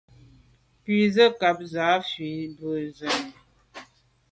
Nkwé 0.79 1.05
ze 1.15 1.25
nkàb 1.31 1.57
zə̄ 1.71 1.87
à 1.93 1.95
fâ’ 2.09 2.27
bû 2.55 2.67
zə̀’nì. 2.97 3.29